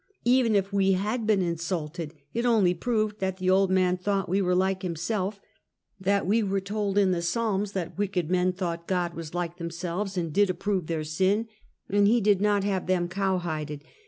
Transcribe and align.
Even 0.25 0.55
if 0.55 0.73
we 0.73 0.93
had 0.93 1.27
been 1.27 1.43
insulted, 1.43 2.15
it 2.33 2.43
only 2.43 2.73
proved 2.73 3.19
that 3.19 3.37
the 3.37 3.51
old 3.51 3.69
man 3.69 3.97
thought 3.97 4.27
we 4.27 4.41
were 4.41 4.55
like 4.55 4.81
himself— 4.81 5.39
that 5.99 6.25
we 6.25 6.41
were 6.41 6.59
told 6.59 6.97
in 6.97 7.11
the 7.11 7.21
Psalms 7.21 7.73
that 7.73 7.99
wicked 7.99 8.27
men 8.27 8.51
thought 8.51 8.87
God 8.87 9.13
was 9.13 9.35
like 9.35 9.57
themselves, 9.57 10.17
and 10.17 10.33
did 10.33 10.49
approve 10.49 10.87
their 10.87 11.03
sin, 11.03 11.47
and 11.87 12.07
he 12.07 12.19
did 12.19 12.41
not 12.41 12.63
have 12.63 12.87
them 12.87 13.07
cowhided. 13.07 13.83